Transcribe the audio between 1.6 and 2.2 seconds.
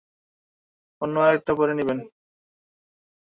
নিবেন।